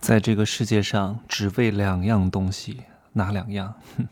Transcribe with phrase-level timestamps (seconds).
[0.00, 2.78] 在这个世界上，只为两样东西，
[3.12, 3.74] 哪两样？
[3.96, 4.06] 哼，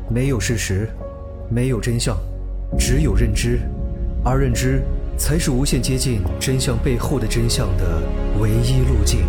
[0.12, 0.90] 没有事实，
[1.50, 2.16] 没有真相，
[2.78, 3.60] 只有认知，
[4.24, 4.82] 而认知
[5.18, 8.02] 才是无限接近真相背后的真相的
[8.38, 9.26] 唯一路径。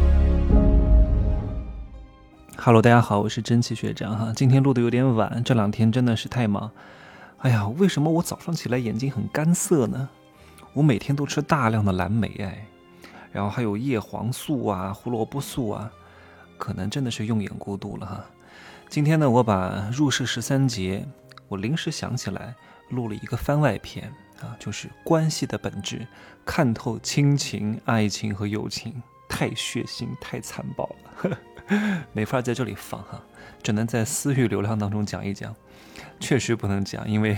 [2.57, 4.33] Hello，大家好，我是真奇学长哈。
[4.35, 6.69] 今天录的有点晚，这两天真的是太忙。
[7.39, 10.09] 哎呀，为什么我早上起来眼睛很干涩呢？
[10.73, 12.67] 我每天都吃大量的蓝莓哎。
[13.37, 15.91] 然后还有叶黄素啊、胡萝卜素啊，
[16.57, 18.25] 可能真的是用眼过度了哈。
[18.89, 21.07] 今天呢，我把入世十三节，
[21.47, 22.55] 我临时想起来
[22.89, 24.11] 录了一个番外篇
[24.41, 26.07] 啊，就是关系的本质，
[26.43, 30.89] 看透亲情、爱情和友情，太血腥、太残暴
[31.21, 31.37] 了，
[32.13, 33.21] 没法在这里放哈，
[33.61, 35.55] 只能在私域流量当中讲一讲，
[36.19, 37.37] 确实不能讲，因为。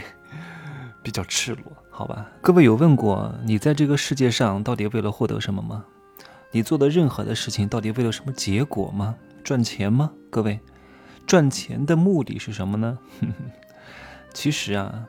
[1.02, 2.26] 比较赤裸，好吧？
[2.41, 5.85] 各位有问过你在这个世界上到底为了获得什么吗？
[6.52, 9.16] 你做的任何的事情到底为了什么结果吗？
[9.43, 10.12] 赚钱吗？
[10.30, 10.59] 各位，
[11.26, 12.98] 赚钱的目的是什么呢？
[14.34, 15.05] 其实啊，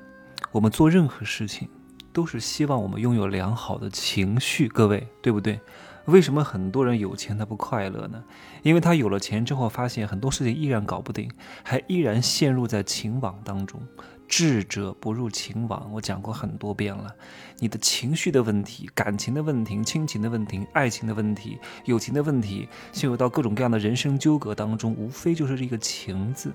[0.52, 1.68] 我们做任何事情
[2.12, 5.60] 都是希望我们拥有良好的情绪，各位对不对？
[6.06, 8.24] 为什么很多人有钱他不快乐呢？
[8.62, 11.30] 因为他有了钱之后，发现很多事情依然搞不定，
[11.62, 13.80] 还依然陷入在情网当中。
[14.30, 17.12] 智者不入情网，我讲过很多遍了。
[17.58, 26.52] 你的情绪的问题、感情的问题、亲情的问题、爱情的问题、友情的问题，陷入到各种各样的人生纠葛当中，无非就是这个情字。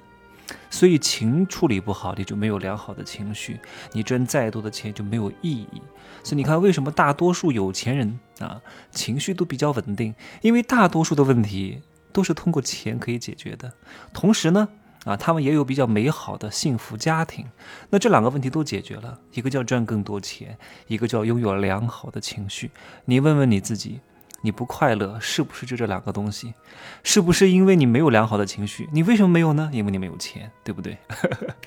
[0.69, 3.59] 所以情处理不好，你就没有良好的情绪，
[3.91, 5.81] 你赚再多的钱就没有意义。
[6.23, 10.15] 所以你看，为什么大多数有钱人啊，情绪都比较稳定？
[10.41, 11.81] 因为大多数的问题
[12.13, 13.73] 都是通过钱可以解决的。
[14.13, 14.69] 同时呢。
[15.05, 17.45] 啊，他们也有比较美好的幸福家庭，
[17.91, 22.71] 那这两个问题都解决了，一个叫赚更多钱，一个叫拥有良好的情绪。
[23.05, 24.01] 你问问你自己，
[24.41, 26.55] 你不快乐是不是就这两个东西？
[27.03, 28.89] 是不是因为你没有良好的情绪？
[28.91, 29.69] 你为什么没有呢？
[29.71, 30.97] 因为你没有钱，对不对？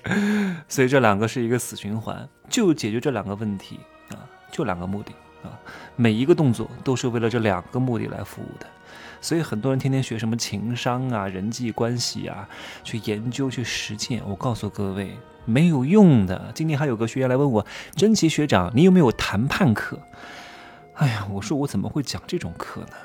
[0.69, 5.13] 所以这两个是一个死循环，就解决这两个问题啊，就两个目的
[5.43, 5.59] 啊，
[5.97, 8.67] 每一个动作都是为了这两个目的来服务的。
[9.21, 12.49] 所以很多人天天学什么情商啊、人际关系啊，
[12.85, 14.23] 去研究、去实践。
[14.27, 16.53] 我告诉各位，没有用的。
[16.55, 17.67] 今天还有个学员来问我
[17.97, 19.99] ：“真奇学长，你有没有谈判课？”
[20.95, 22.97] 哎呀，我说我怎么会讲这种课呢？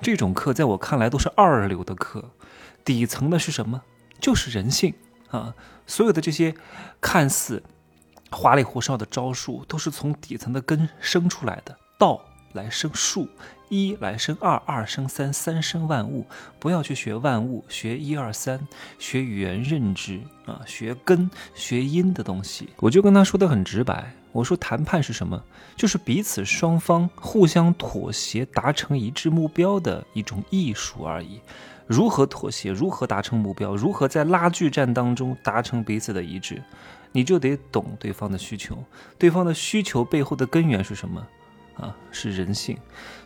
[0.00, 2.24] 这种课在我看来都是二流的课。
[2.84, 3.82] 底层的是什么？
[4.20, 4.94] 就是人性
[5.30, 5.54] 啊！
[5.86, 6.54] 所有的这些
[7.00, 7.62] 看似
[8.30, 11.76] 花里胡哨的招数，都是从底层的根生出来的。
[11.98, 12.20] 道
[12.52, 13.28] 来生树。
[13.70, 16.24] 一来生二，二生三，三生万物。
[16.58, 18.66] 不要去学万物，学一二三，
[18.98, 22.70] 学原认知啊，学根，学因的东西。
[22.78, 25.44] 我就跟他说的很直白，我说谈判是什么？
[25.76, 31.38] 就是彼此双方互相妥协，达成一致目标的一种艺术而已。
[31.86, 32.72] 如何妥协？
[32.72, 33.76] 如何达成目标？
[33.76, 36.62] 如何在拉锯战当中达成彼此的一致？
[37.12, 38.84] 你就得懂对方的需求，
[39.18, 41.26] 对方的需求背后的根源是什么？
[41.80, 42.76] 啊，是人性，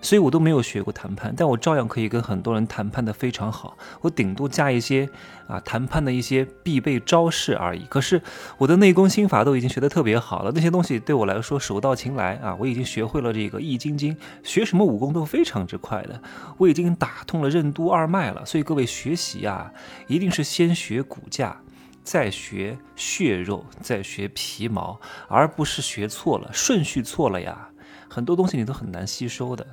[0.02, 3.78] 所以我都没有学过谈判，但我照样可以跟很多人谈判的非常好。
[4.02, 5.08] 我顶多加一些
[5.48, 7.86] 啊谈判的一些必备招式而已。
[7.88, 8.20] 可是
[8.58, 12.54] 我的内功心法都已经学得特别好了，那些东西对我来说手到擒来啊！
[12.60, 16.20] 我已经学会了这个易筋经，学什么武功都非常之快的。
[16.58, 18.44] 我已经打通了任督二脉了。
[18.44, 19.72] 所以各位学习啊，
[20.08, 21.58] 一定是先学骨架，
[22.02, 27.68] 再学血肉，再学皮毛，而不是学错了，顺序错了呀。
[28.08, 29.66] 很多东西你都很难吸收的，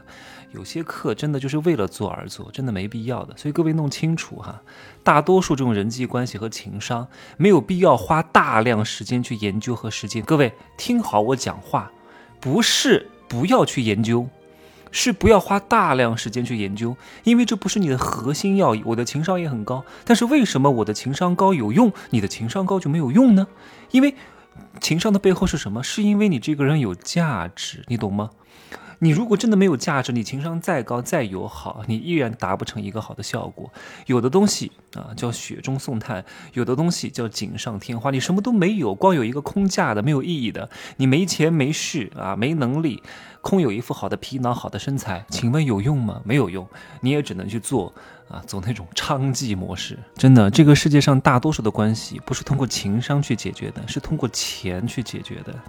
[0.54, 3.36] 有些课真的就是为了做而做，真的没必要的。
[3.36, 4.62] 所以各位弄清楚哈，
[5.04, 10.24] 大多数这种人际关系和情商没有必要花大量时间去研究和实践。
[10.24, 11.92] 各位听好我讲话，
[12.40, 14.26] 不是不要去研究，
[14.92, 18.82] 是不要花大量时间去研究，因为这不是你的核心要义。
[18.86, 23.48] 我的情商也很高，但是为什么我的情商高有用，你的情商高就没有用呢？
[23.92, 24.16] 因为。
[24.82, 25.82] 情商的背后是什么？
[25.82, 28.30] 是因为你这个人有价值，你懂吗？
[29.00, 33.72] 你如果真的没有价值，你情商再高再友好，你依然达不成一个好的效果。
[34.08, 36.24] 有的东西啊叫雪中送炭，
[36.54, 38.12] 有的东西叫锦上添花。
[38.12, 40.70] 你什么都没有，光有一个空架的，没有意义的。
[40.98, 43.02] 你没钱没势啊，没能力，
[43.42, 46.22] 空有一副好的皮囊、好的身材，请问有用吗？
[46.26, 46.68] 没有用，
[47.02, 47.94] 你也只能去做。
[48.30, 55.60] 啊，走那种娼妓模式，真的，这个世界上大多数的关系不是通过情商去解决的，是通过钱去解决的。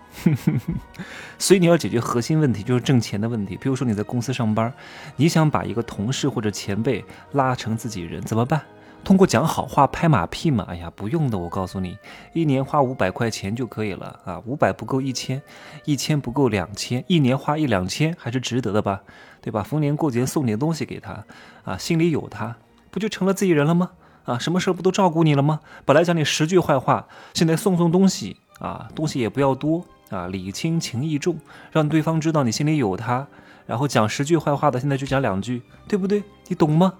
[1.38, 3.56] 所以你要解决核心问题，就是挣钱的问题。
[3.56, 4.72] 比如说你在公司上班，
[5.16, 7.02] 你想把一个同事或者前辈
[7.32, 8.60] 拉成自己人，怎么办？
[9.02, 10.64] 通过讲好话拍马屁嘛？
[10.68, 11.98] 哎呀，不用的，我告诉你，
[12.32, 15.42] 一年花五百块钱就可以了啊，五百不够一千，
[15.84, 19.00] 一千不够两千，一年花一两千还是值得的吧？
[19.40, 19.62] 对吧？
[19.62, 21.24] 逢年过节送点东西给他，
[21.64, 22.56] 啊，心里有他，
[22.90, 23.90] 不就成了自己人了吗？
[24.24, 25.60] 啊，什么事不都照顾你了吗？
[25.84, 31.36] 本来讲你十句坏话，现在送送东西啊，东西也不要多啊，礼轻情意重，
[31.72, 33.26] 让对方知道你心里有他。
[33.66, 36.22] 然后讲十句坏话的，现在就讲两句，对不对？
[36.48, 36.92] 你懂吗？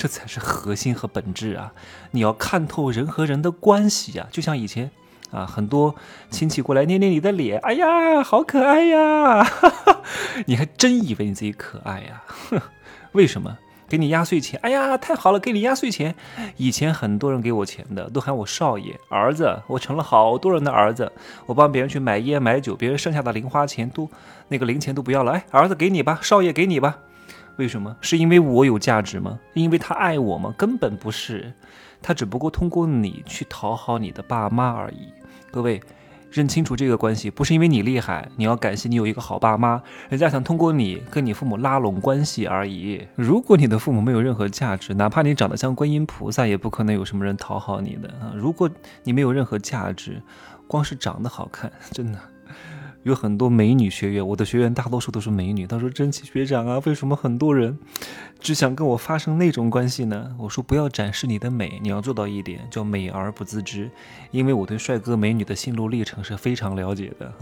[0.00, 1.74] 这才是核心和本质啊！
[2.12, 4.90] 你要看透人和人的关系啊，就像以前
[5.30, 5.94] 啊，很多
[6.30, 10.00] 亲戚过来捏捏你的脸，哎呀，好可爱呀，哈 哈
[10.46, 12.22] 你还真以为你自己可爱呀？
[12.48, 12.58] 哼
[13.12, 13.58] 为什么？
[13.90, 16.14] 给你压岁钱，哎呀，太好了，给你压岁钱。
[16.56, 21.12] 以前很多人给我钱的，都喊我少爷、儿子，我成了好多人的儿子。
[21.44, 24.08] 我帮别人去买烟买酒，别人剩下的零花钱都
[24.48, 27.00] 那个零钱都不要了，哎，儿子给你吧，少爷给你吧。
[27.56, 27.96] 为什么？
[28.00, 29.38] 是因为我有价值吗？
[29.54, 30.54] 因为他爱我吗？
[30.56, 31.52] 根本不是，
[32.00, 35.12] 他只不过通过你去讨好你的爸妈而已。
[35.50, 35.80] 各位。
[36.32, 43.04] 认清楚这个关系，不是因为你厉害，你要感谢你有一个好爸妈，人家想通过你跟你父母拉拢关系而已。
[43.16, 48.30] 如果你的父母没有任何价值，哪怕你长得像观音菩萨，也不可能有什么人讨好你的啊！
[48.36, 48.70] 如果
[49.02, 50.22] 你没有任何价值，
[50.68, 52.18] 光是长得好看，真的。
[53.02, 55.66] 有很多美女学员，我的学员大多数都是美女。
[55.66, 57.78] 他说：“真奇学长啊，为什么很多人
[58.38, 63.90] 只想跟我发生那种关系呢？”我说：“不要展示你的美，你要做到一点，叫美而不自知。
[64.30, 67.32] 因为我对帅哥美女的心路历程是非常了解的。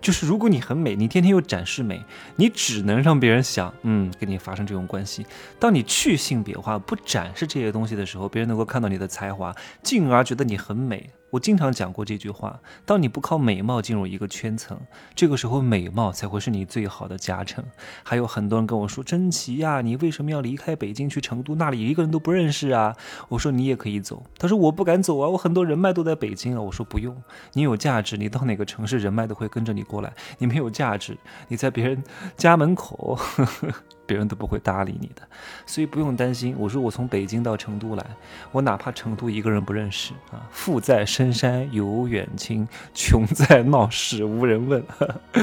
[0.00, 2.00] 就是如果你很美，你天天又展示美，
[2.36, 5.26] 你只能让别人想，嗯，跟你发生这种关系。
[5.58, 9.52] 当你去性别化，不展示这些东西的时候，别人能够看到你的才华，
[9.82, 14.78] 进而觉得你很美。”我经常讲过这句话：当你不靠美貌进入一个圈层，
[15.14, 17.64] 这个时候美貌才会是你最好的加成。
[18.02, 21.54] 还有很多人跟我说：“真奇呀，你为什么要离开北京去成都？
[21.54, 22.96] 那里一个人都不认识啊！”
[23.30, 27.16] 我说：“你也可以走。”他说：“我不敢走啊，我很多人脉都在北京啊。”我说：“不用，
[27.52, 30.12] 你有价值，你到哪个城市，人脉都会跟着你过来。
[30.38, 31.16] 你没有价值，
[31.48, 32.02] 你在别人
[32.36, 33.68] 家门口。”呵呵
[34.10, 35.22] 别人都不会搭理你的，
[35.64, 36.52] 所以不用担心。
[36.58, 38.04] 我说我从北京到成都来，
[38.50, 44.84] 我哪怕成都一个人不认识啊，富在深山有远亲，穷在闹市无人问。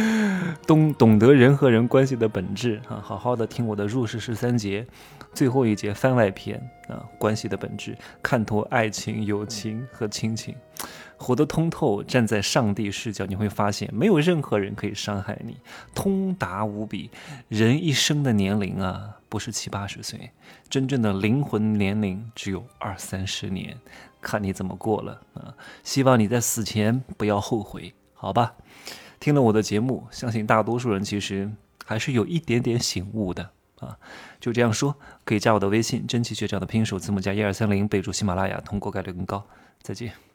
[0.67, 4.85] 懂懂得人和人关系的本质啊，好好的听我的入世十三节，
[5.33, 6.59] 最后一节番外篇
[6.89, 10.53] 啊，关系的本质，看透爱情、友情和亲情。
[11.27, 15.57] 活得通透，站在上帝视角，你会发现没有任何人可以伤害你，
[15.94, 17.12] 通达无比。
[17.50, 20.31] 人一生的年龄啊，不是七八十岁，
[20.69, 23.77] 真正的灵魂年龄只有二三十年，
[24.21, 25.53] 看你怎么过了啊！
[25.83, 28.56] 希望你在死前不要后悔，好吧？
[29.19, 31.51] 听了我的节目，相信大多数人其实
[31.85, 33.50] 还是有一点点醒悟的
[33.80, 33.97] 啊。
[34.39, 34.95] 就这样说，
[35.25, 39.45] 可以加我的微信“真奇学长”的拼音首字母加一二三零，备注喜马拉雅，通过概率更高。
[39.81, 40.27] 再见。